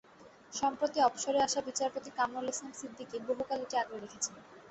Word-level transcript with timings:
সম্প্রতি 0.53 0.99
অবসরে 1.01 1.39
আসা 1.41 1.59
বিচারপতি 1.67 2.09
কামরুল 2.17 2.47
ইসলাম 2.49 2.71
সিদ্দিকী 2.79 3.17
বহুকাল 3.29 3.59
এটি 3.65 3.75
আগলে 3.77 3.97
রেখেছেন। 3.99 4.35